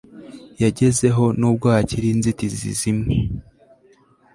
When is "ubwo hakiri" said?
1.49-2.07